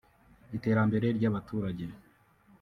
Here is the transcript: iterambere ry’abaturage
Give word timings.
iterambere 0.57 1.05
ry’abaturage 1.17 1.85